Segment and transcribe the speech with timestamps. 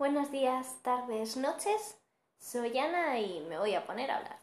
[0.00, 2.00] Buenos días, tardes, noches.
[2.38, 4.38] Soy Ana y me voy a poner a hablar.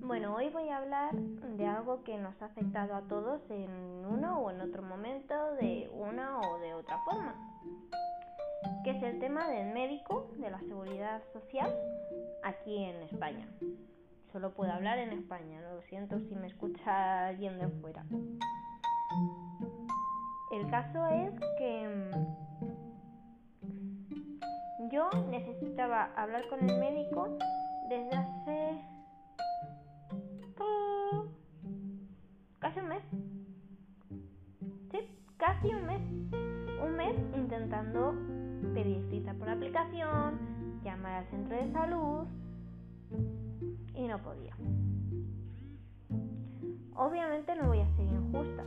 [0.00, 3.68] Bueno, hoy voy a hablar de algo que nos ha afectado a todos en
[4.06, 7.34] uno o en otro momento de una o de otra forma,
[8.82, 11.70] que es el tema del médico, de la seguridad social
[12.42, 13.46] aquí en España.
[14.32, 18.04] Solo puedo hablar en España, lo siento si me escucha alguien de fuera.
[20.52, 22.10] El caso es que mm,
[24.90, 27.38] yo necesitaba hablar con el médico
[27.88, 28.84] desde hace
[30.60, 31.24] oh,
[32.58, 33.02] casi un mes.
[34.90, 34.98] Sí,
[35.38, 36.02] casi un mes.
[36.82, 38.14] Un mes intentando
[38.74, 40.38] pedir cita por aplicación,
[40.84, 42.26] llamar al centro de salud
[43.94, 44.54] y no podía.
[46.94, 48.64] Obviamente no voy a ser injusta.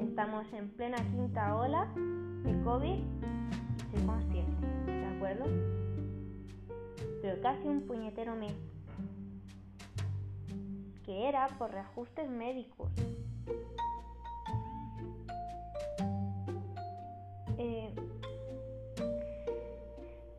[0.00, 1.92] Estamos en plena quinta ola
[2.44, 5.44] de COVID y soy consciente, ¿de acuerdo?
[7.22, 8.54] Pero casi un puñetero mes.
[11.04, 12.90] Que era por reajustes médicos.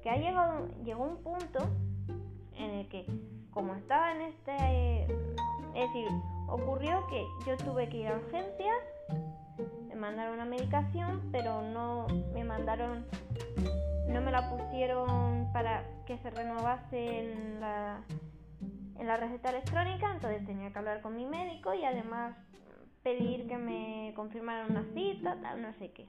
[0.05, 1.67] Que ha llegado, llegó un punto
[2.55, 3.07] en el que,
[3.49, 5.07] como estaba en este, es
[5.73, 6.07] decir,
[6.47, 8.77] ocurrió que yo tuve que ir a urgencias,
[9.87, 13.07] me mandaron una medicación, pero no me mandaron,
[14.07, 18.03] no me la pusieron para que se renovase en la,
[18.99, 22.35] en la receta electrónica, entonces tenía que hablar con mi médico y además
[23.01, 26.07] pedir que me confirmaran una cita, tal, no sé qué.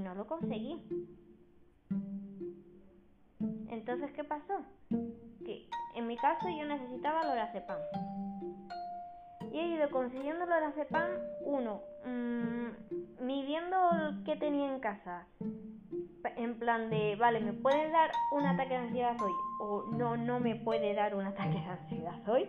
[0.00, 0.82] No lo conseguí.
[3.68, 4.64] Entonces, ¿qué pasó?
[5.44, 7.78] Que en mi caso yo necesitaba lorazepam.
[9.52, 11.10] Y he ido consiguiendo lorazepam,
[11.44, 12.68] uno, mmm,
[13.20, 13.76] midiendo
[14.24, 15.26] qué tenía en casa.
[16.36, 19.32] En plan de, vale, ¿me puede dar un ataque de ansiedad hoy?
[19.60, 22.48] O no, no me puede dar un ataque de ansiedad hoy,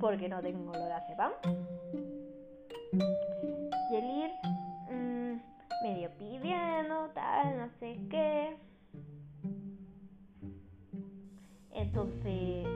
[0.00, 1.32] porque no tengo lorazepam.
[3.90, 4.30] Y el ir
[5.82, 8.56] medio pidiendo, tal, no sé qué.
[11.72, 12.66] Entonces,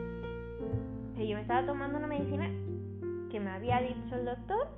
[1.17, 2.49] yo me estaba tomando una medicina
[3.31, 4.69] que me había dicho el doctor,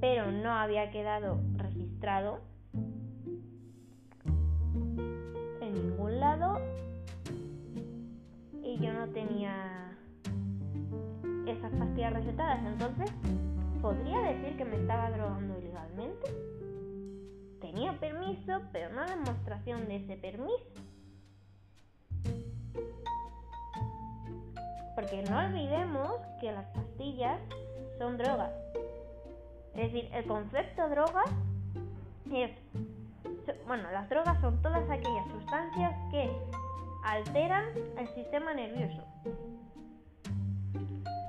[0.00, 2.40] pero no había quedado registrado
[5.60, 6.58] en ningún lado
[8.62, 9.92] y yo no tenía
[11.46, 12.64] esas pastillas recetadas.
[12.64, 13.12] Entonces,
[13.80, 16.30] ¿Podría decir que me estaba drogando ilegalmente?
[17.60, 20.80] Tenía permiso, pero no demostración de ese permiso.
[24.94, 27.40] Porque no olvidemos que las pastillas
[27.98, 28.50] son drogas.
[29.74, 31.22] Es decir, el concepto droga
[32.32, 32.50] es...
[33.66, 36.30] Bueno, las drogas son todas aquellas sustancias que
[37.04, 37.64] alteran
[37.98, 39.04] el sistema nervioso.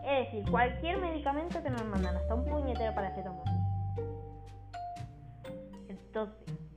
[0.06, 3.61] Es decir, cualquier medicamento que nos mandan, hasta un puñetero para paracetamol.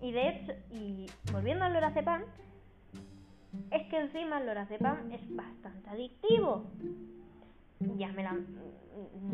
[0.00, 2.22] Y de hecho, y volviendo al lorazepam,
[3.70, 6.64] es que encima el lorazepam es bastante adictivo.
[7.96, 8.36] Ya me la,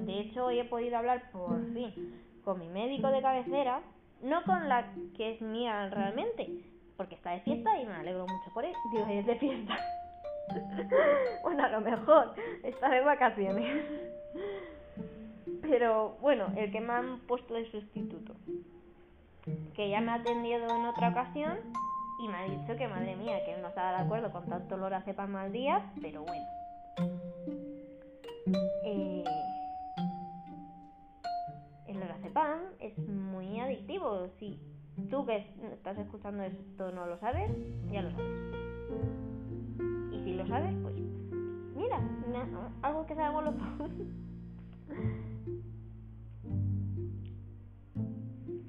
[0.06, 3.82] de hecho, hoy he podido hablar por fin con mi médico de cabecera,
[4.22, 6.48] no con la que es mía realmente,
[6.96, 8.72] porque está de fiesta y me alegro mucho por él.
[8.92, 9.78] Digo, es de fiesta.
[11.42, 13.84] bueno, a lo mejor está de vacaciones.
[15.62, 18.34] Pero bueno, el que me han puesto de sustituto.
[19.74, 21.58] Que ya me ha atendido en otra ocasión
[22.22, 24.94] y me ha dicho que madre mía, que no estaba de acuerdo con tanto olor
[24.94, 26.46] a cepa mal día, pero bueno.
[28.84, 29.24] Eh,
[31.86, 34.28] el lorazepam es muy adictivo.
[34.38, 34.60] Si
[35.10, 37.50] tú que estás escuchando esto no lo sabes,
[37.90, 38.60] ya lo sabes
[40.24, 40.94] si lo sabes, pues
[41.74, 42.00] mira,
[42.82, 43.90] algo que sabemos los dos.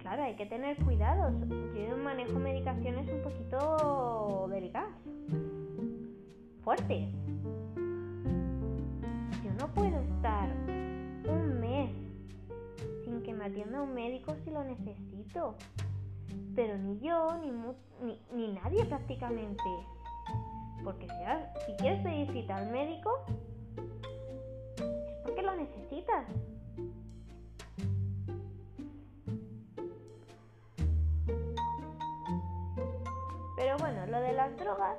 [0.01, 1.31] Claro, hay que tener cuidado.
[1.75, 4.89] Yo manejo medicaciones un poquito delicadas,
[6.63, 7.07] fuertes.
[9.43, 10.49] Yo no puedo estar
[11.27, 11.91] un mes
[13.05, 15.55] sin que me atienda un médico si lo necesito.
[16.55, 17.51] Pero ni yo, ni,
[18.05, 19.63] ni, ni nadie prácticamente.
[20.83, 23.11] Porque si, si quieres pedir cita al médico,
[24.77, 26.25] es porque lo necesitas.
[33.71, 34.97] Pero bueno, lo de las drogas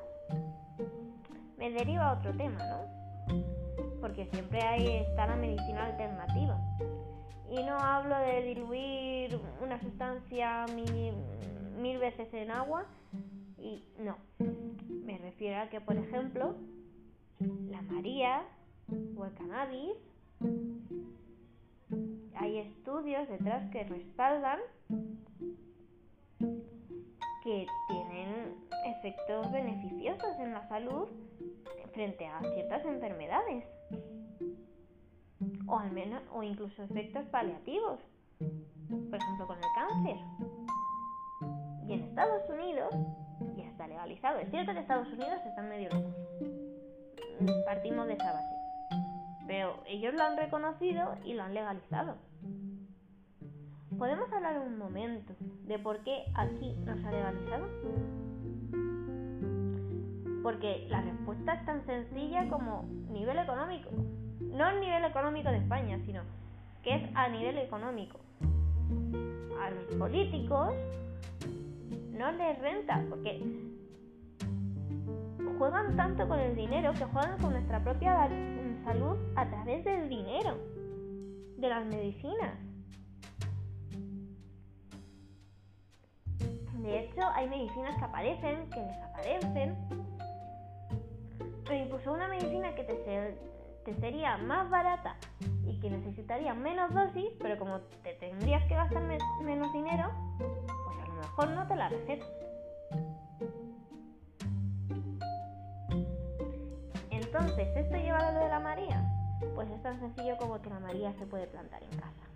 [1.58, 3.36] me deriva a otro tema, ¿no?
[4.00, 6.58] Porque siempre hay, está la medicina alternativa.
[7.50, 11.12] Y no hablo de diluir una sustancia mil,
[11.82, 12.86] mil veces en agua,
[13.58, 14.16] y no.
[15.04, 16.56] Me refiero a que, por ejemplo,
[17.68, 18.42] la María
[19.18, 19.98] o el cannabis,
[22.36, 24.60] hay estudios detrás que respaldan
[27.42, 31.08] que tienen efectos beneficiosos en la salud
[31.92, 33.64] frente a ciertas enfermedades.
[35.66, 38.00] O al menos o incluso efectos paliativos.
[38.38, 40.16] Por ejemplo con el cáncer.
[41.88, 42.94] Y en Estados Unidos
[43.56, 46.14] ya está legalizado es cierto que Estados Unidos están medio locos
[47.64, 48.56] partimos de esa base.
[49.46, 52.16] Pero ellos lo han reconocido y lo han legalizado.
[53.98, 55.34] ¿Podemos hablar un momento
[55.66, 57.66] de por qué aquí no se ha legalizado?
[60.42, 63.90] Porque la respuesta es tan sencilla como nivel económico.
[64.40, 66.22] No el nivel económico de España, sino
[66.82, 68.18] que es a nivel económico.
[69.60, 70.74] A los políticos
[72.12, 73.40] no les renta, porque
[75.58, 78.28] juegan tanto con el dinero que juegan con nuestra propia
[78.84, 80.58] salud a través del dinero,
[81.56, 82.58] de las medicinas.
[86.82, 90.11] De hecho, hay medicinas que aparecen, que desaparecen.
[91.72, 95.16] O incluso una medicina que te, sería más barata
[95.66, 101.06] y que necesitaría menos dosis, pero como te tendrías que gastar menos dinero, pues a
[101.06, 102.28] lo mejor no te la recetas.
[107.10, 109.02] Entonces, ¿esto lleva a lo de la María?
[109.54, 112.32] Pues es tan sencillo como que la María se puede plantar en casa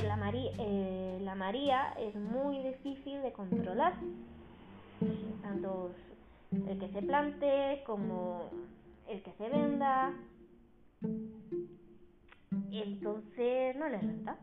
[0.00, 3.92] la, María, eh, la María es muy difícil de controlar.
[5.42, 5.90] Tanto
[6.52, 8.50] el que se plante como
[9.08, 10.12] el que se venda.
[12.70, 14.36] Entonces no les renta.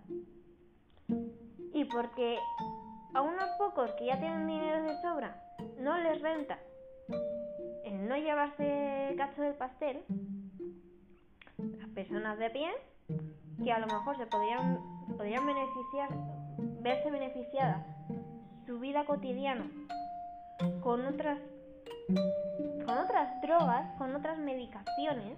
[1.73, 2.38] Y porque
[3.13, 5.41] a unos pocos que ya tienen dinero de sobra
[5.79, 6.59] no les renta
[7.83, 10.03] el no llevarse cacho del pastel,
[11.57, 12.69] las personas de pie,
[13.63, 14.79] que a lo mejor se podrían
[15.19, 16.09] podrían beneficiar,
[16.81, 17.85] verse beneficiada
[18.65, 19.69] su vida cotidiana
[20.81, 21.38] con otras,
[22.85, 25.38] con otras drogas, con otras medicaciones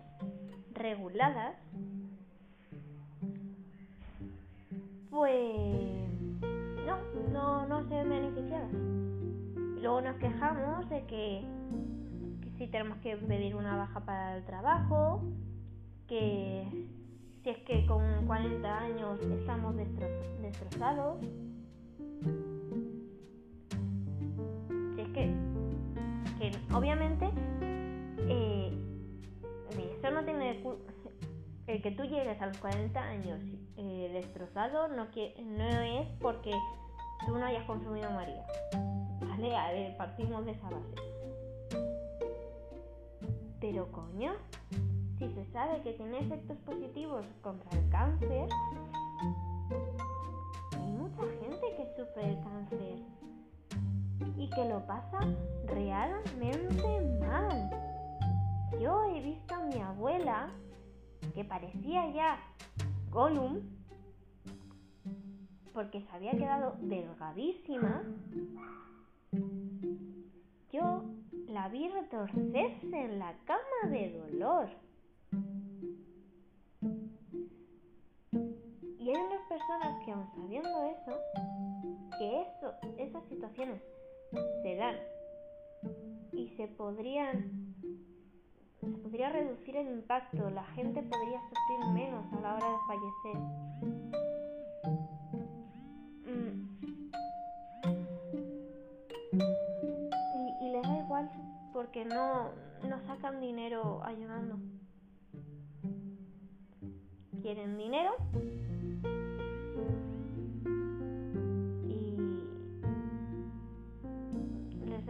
[0.74, 1.56] reguladas,
[5.10, 6.10] pues
[6.86, 6.98] no,
[7.32, 8.72] no, no se ven beneficiadas.
[9.82, 11.44] Luego nos quejamos de que,
[12.42, 15.24] que si tenemos que pedir una baja para el trabajo,
[16.08, 16.68] que
[17.44, 21.18] si es que con 40 años estamos destrozados,
[26.74, 27.30] obviamente
[28.28, 28.78] eh,
[29.98, 30.64] eso no tiene
[31.68, 33.40] el que tú llegues a los 40 años
[33.78, 36.52] eh, destrozado no, no es porque
[37.26, 38.46] tú no hayas consumido María.
[39.22, 40.96] Vale, a ver, partimos de esa base.
[43.60, 44.34] Pero coño,
[45.20, 48.50] si se sabe que tiene efectos positivos contra el cáncer,
[54.62, 55.20] que lo pasa
[55.66, 57.70] realmente mal.
[58.80, 60.50] Yo he visto a mi abuela
[61.34, 62.40] que parecía ya
[63.10, 63.62] Gollum
[65.74, 68.04] porque se había quedado delgadísima.
[70.72, 71.06] Yo
[71.48, 74.70] la vi retorcerse en la cama de dolor.
[79.00, 81.18] Y hay unas personas que aún sabiendo eso,
[82.20, 83.82] que eso, esas situaciones
[84.64, 84.96] se dan
[86.32, 87.76] y se podrían
[88.80, 93.38] se podría reducir el impacto, la gente podría sufrir menos a la hora de fallecer.
[96.26, 96.62] Mm.
[100.34, 101.30] Y, y les da igual
[101.74, 102.50] porque no,
[102.90, 104.58] no sacan dinero ayudando
[107.42, 108.12] quieren dinero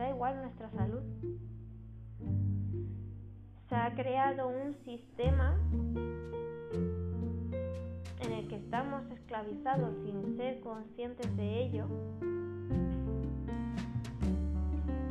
[0.02, 1.04] da igual nuestra salud.
[3.70, 5.56] Se ha creado un sistema
[8.20, 11.86] en el que estamos esclavizados sin ser conscientes de ello.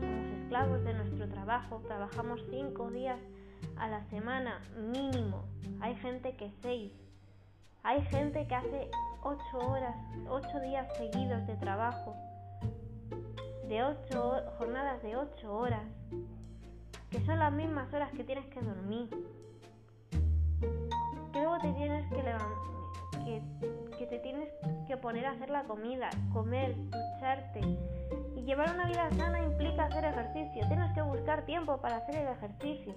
[0.01, 3.21] Somos esclavos de nuestro trabajo, trabajamos cinco días
[3.77, 5.45] a la semana mínimo.
[5.81, 6.93] Hay gente que seis.
[7.85, 8.91] Hay gente que hace
[9.23, 9.97] 8 horas,
[10.29, 12.15] 8 días seguidos de trabajo,
[13.71, 15.87] de 8 jornadas de 8 horas.
[17.09, 19.09] que son las mismas horas que tienes que dormir,
[21.33, 22.21] que luego te tienes que
[23.97, 24.49] que te tienes
[24.89, 27.61] que poner a hacer la comida, comer, ducharte.
[28.35, 30.67] Y llevar una vida sana implica hacer ejercicio.
[30.67, 32.95] Tienes que buscar tiempo para hacer el ejercicio.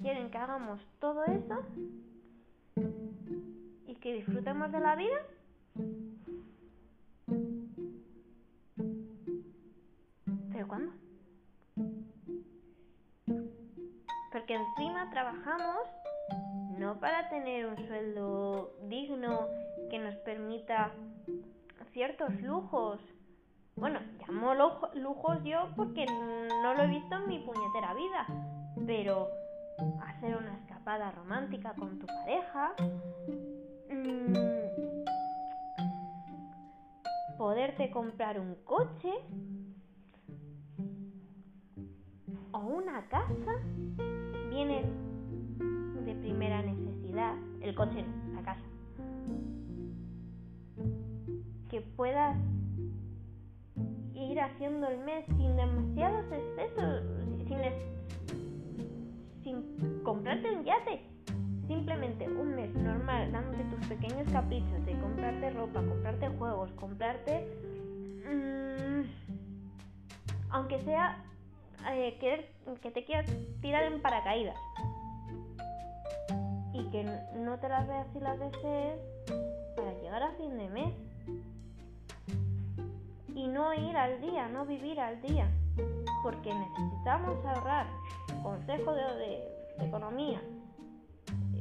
[0.00, 1.62] ¿Quieren que hagamos todo eso?
[3.86, 5.18] ¿Y que disfrutemos de la vida?
[10.52, 10.92] ¿Pero cuándo?
[14.32, 15.88] Porque encima trabajamos
[16.78, 19.48] no para tener un sueldo digno
[19.90, 20.92] que nos permita
[21.92, 23.00] ciertos lujos.
[23.76, 24.54] Bueno, llamo
[24.94, 28.26] lujos yo porque no lo he visto en mi puñetera vida,
[28.86, 29.28] pero
[30.02, 32.74] hacer una escapada romántica con tu pareja,
[33.90, 34.53] mm,
[37.44, 39.12] poderte comprar un coche
[42.52, 43.52] o una casa,
[44.48, 44.82] viene
[46.06, 48.64] de primera necesidad, el coche la casa.
[51.68, 52.34] Que puedas
[54.14, 57.02] ir haciendo el mes sin demasiados excesos,
[57.46, 57.58] sin,
[59.42, 61.13] sin comprarte un yate.
[61.66, 67.46] Simplemente un mes normal, dándote tus pequeños caprichos de comprarte ropa, comprarte juegos, comprarte...
[68.26, 69.02] Mmm,
[70.50, 71.18] aunque sea
[71.90, 72.48] eh, querer,
[72.80, 73.30] que te quieras
[73.60, 74.56] tirar en paracaídas.
[76.72, 77.04] Y que
[77.36, 79.00] no te las veas y las desees
[79.76, 80.94] para llegar a fin de mes.
[83.34, 85.48] Y no ir al día, no vivir al día.
[86.22, 87.86] Porque necesitamos ahorrar
[88.42, 89.48] consejo de,
[89.80, 90.40] economía.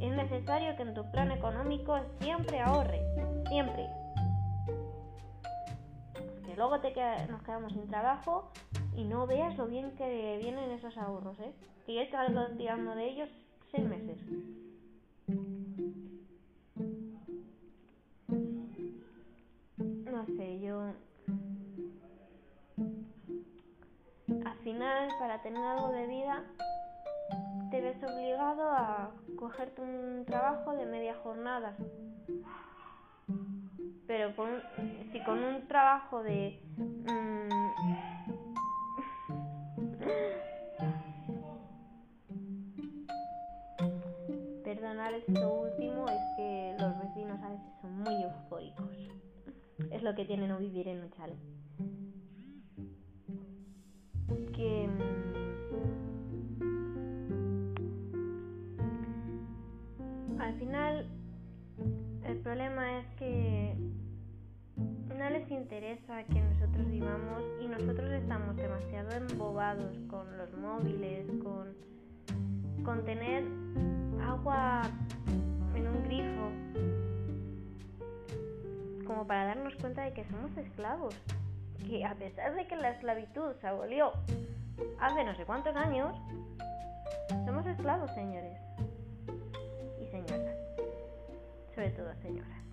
[0.03, 3.01] Es necesario que en tu plan económico siempre ahorres,
[3.47, 3.87] siempre.
[6.45, 6.93] Que luego te
[7.29, 8.51] nos quedamos sin trabajo
[8.97, 11.53] y no veas lo bien que vienen esos ahorros, ¿eh?
[11.85, 13.29] Que ya he estado tirando de ellos
[13.71, 14.17] seis meses.
[20.11, 20.81] No sé, yo...
[24.45, 26.43] Al final, para tener algo de vida,
[27.73, 31.75] te ves obligado a cogerte un trabajo de media jornada.
[34.05, 34.31] Pero
[35.11, 36.61] si con un trabajo de...
[36.77, 37.49] Mm,
[44.63, 48.95] Perdonar esto último es que los vecinos a veces son muy eufóricos.
[49.89, 51.39] Es lo que tienen no vivir en un.
[54.55, 54.87] Que
[60.43, 61.05] al final
[62.25, 63.75] el problema es que
[64.75, 71.73] no les interesa que nosotros vivamos y nosotros estamos demasiado embobados con los móviles, con,
[72.83, 73.43] con tener
[74.21, 74.81] agua
[75.75, 76.51] en un grifo,
[79.07, 81.15] como para darnos cuenta de que somos esclavos,
[81.87, 84.11] que a pesar de que la esclavitud se abolió
[84.99, 86.13] hace no sé cuántos años,
[87.45, 88.57] somos esclavos, señores
[91.73, 92.63] sobre todo señoras.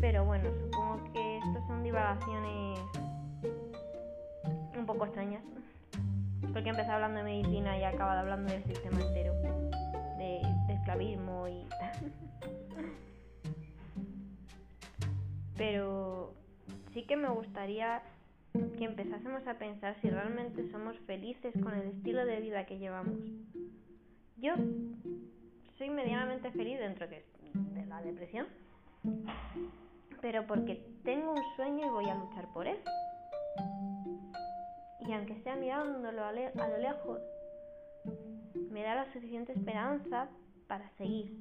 [0.00, 2.78] Pero bueno, supongo que estas son divagaciones
[4.76, 5.42] un poco extrañas.
[6.52, 9.34] Porque empezado hablando de medicina y acabado hablando del sistema entero.
[10.18, 10.40] De,
[10.72, 11.66] esclavismo y...
[15.56, 16.32] Pero
[16.92, 18.02] sí que me gustaría
[18.78, 23.18] que empezásemos a pensar si realmente somos felices con el estilo de vida que llevamos.
[24.36, 24.54] Yo
[25.76, 27.24] soy medianamente feliz dentro de
[27.86, 28.46] la depresión
[30.20, 30.74] pero porque
[31.04, 32.78] tengo un sueño y voy a luchar por él.
[35.06, 37.20] Y aunque sea mirándolo a, lo lejos,
[38.70, 40.28] me da la suficiente esperanza
[40.66, 41.40] para seguir.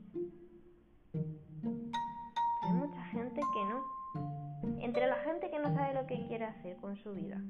[6.44, 7.42] Hacer con su vida.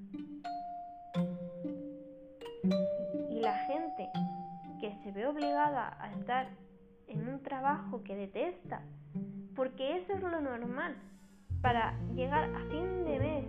[3.29, 4.09] Y la gente
[4.79, 6.47] que se ve obligada a estar
[7.07, 8.81] en un trabajo que detesta.
[9.55, 10.95] Porque eso es lo normal
[11.61, 13.45] para llegar a fin de mes.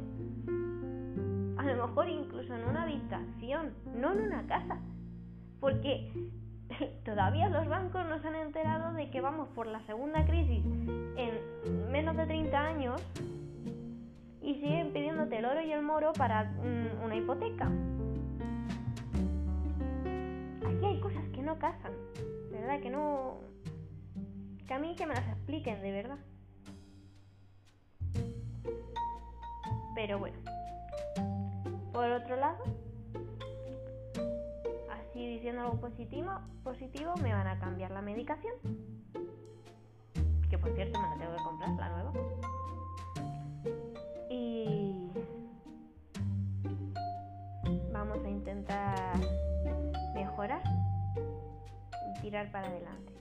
[1.58, 4.78] A lo mejor incluso en una habitación, no en una casa.
[5.60, 6.12] Porque
[7.04, 10.64] todavía los bancos no se han enterado de que vamos por la segunda crisis
[11.16, 13.02] en menos de 30 años
[14.40, 17.70] y siguen pidiéndote el oro y el moro para mm, una hipoteca.
[20.66, 21.92] Aquí hay cosas que no casan,
[22.50, 22.80] ¿verdad?
[22.80, 23.38] Que no...
[24.66, 26.18] Que a mí que me las expliquen, de verdad.
[29.94, 30.38] Pero bueno.
[31.92, 32.62] Por otro lado,
[34.90, 36.30] así diciendo algo positivo,
[36.62, 38.54] positivo, me van a cambiar la medicación.
[40.48, 42.12] Que por cierto me la tengo que comprar, la nueva.
[50.38, 50.62] Mejorar
[52.22, 53.12] tirar para adelante.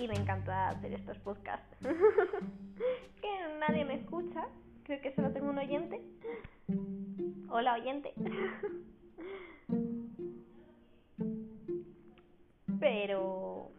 [0.00, 1.76] Y me encanta hacer estos podcasts.
[1.80, 4.48] que nadie me escucha.
[4.82, 6.02] Creo que solo tengo un oyente.
[7.48, 8.12] Hola oyente.
[12.80, 13.70] Pero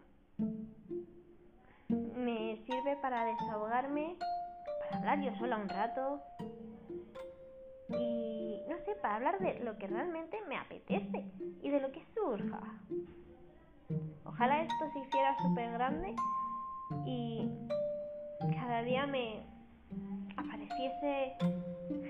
[1.90, 4.16] me sirve para desahogarme,
[4.80, 6.22] para hablar yo sola un rato
[9.22, 11.24] hablar de lo que realmente me apetece
[11.62, 12.60] y de lo que surja.
[14.26, 16.16] Ojalá esto se hiciera súper grande
[17.06, 17.48] y
[18.56, 19.44] cada día me
[20.36, 21.36] apareciese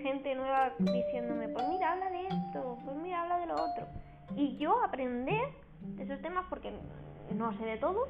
[0.01, 3.87] gente nueva diciéndome, pues mira, habla de esto, pues mira, habla de lo otro.
[4.37, 5.49] Y yo aprender
[5.81, 6.71] de esos temas porque
[7.35, 8.07] no sé de todo,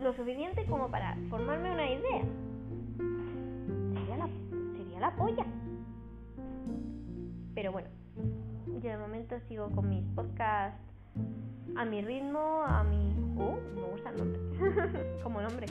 [0.00, 2.22] lo suficiente como para formarme una idea.
[3.92, 4.28] Sería la,
[4.76, 5.46] sería la polla.
[7.58, 7.88] Pero bueno,
[8.66, 10.78] yo de momento sigo con mis podcasts
[11.76, 13.16] a mi ritmo, a mi...
[13.36, 15.18] Uh, me gusta el nombre.
[15.24, 15.66] como nombre.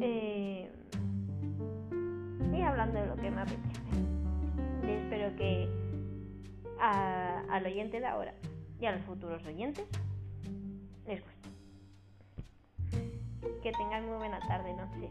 [0.00, 0.72] Eh,
[2.50, 3.82] y hablando de lo que me apetece.
[4.88, 5.68] Espero que
[6.80, 8.32] al oyente de ahora
[8.80, 9.84] y a los futuros oyentes
[11.06, 11.48] les guste.
[13.62, 15.10] Que tengan muy buena tarde, noche.